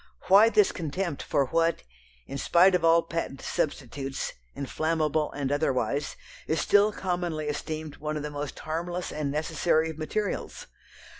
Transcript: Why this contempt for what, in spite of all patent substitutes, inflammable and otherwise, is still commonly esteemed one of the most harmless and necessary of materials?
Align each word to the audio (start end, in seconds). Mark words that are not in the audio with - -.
Why 0.29 0.49
this 0.49 0.71
contempt 0.71 1.21
for 1.21 1.45
what, 1.45 1.83
in 2.25 2.39
spite 2.39 2.73
of 2.73 2.83
all 2.83 3.03
patent 3.03 3.39
substitutes, 3.43 4.33
inflammable 4.55 5.31
and 5.33 5.51
otherwise, 5.51 6.15
is 6.47 6.59
still 6.59 6.91
commonly 6.91 7.47
esteemed 7.47 7.97
one 7.97 8.17
of 8.17 8.23
the 8.23 8.31
most 8.31 8.57
harmless 8.57 9.11
and 9.11 9.29
necessary 9.29 9.91
of 9.91 9.99
materials? 9.99 10.65